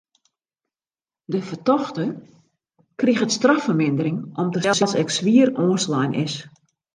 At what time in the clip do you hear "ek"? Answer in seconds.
5.03-5.15